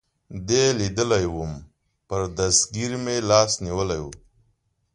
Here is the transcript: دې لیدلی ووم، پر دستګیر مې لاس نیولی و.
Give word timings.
دې 0.47 0.63
لیدلی 0.79 1.25
ووم، 1.29 1.53
پر 2.07 2.21
دستګیر 2.37 2.91
مې 3.03 3.15
لاس 3.29 3.51
نیولی 3.65 3.99
و. 4.05 4.07